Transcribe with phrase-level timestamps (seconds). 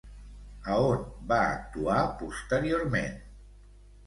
[0.71, 3.23] A on va actuar posteriorment?